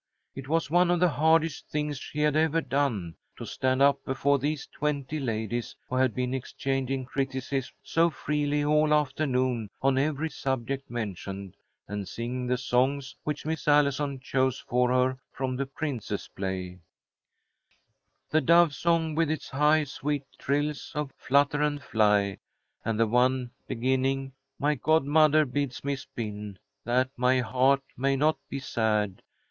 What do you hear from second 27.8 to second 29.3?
may not be sad.